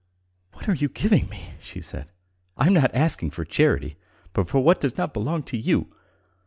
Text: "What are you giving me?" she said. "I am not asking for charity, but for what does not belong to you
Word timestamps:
"What 0.53 0.67
are 0.67 0.73
you 0.73 0.89
giving 0.89 1.29
me?" 1.29 1.51
she 1.59 1.79
said. 1.79 2.11
"I 2.57 2.65
am 2.65 2.73
not 2.73 2.89
asking 2.91 3.29
for 3.29 3.45
charity, 3.45 3.97
but 4.33 4.47
for 4.47 4.59
what 4.59 4.81
does 4.81 4.97
not 4.97 5.13
belong 5.13 5.43
to 5.43 5.57
you 5.57 5.93